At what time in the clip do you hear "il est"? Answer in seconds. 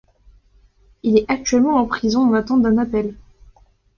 1.03-1.29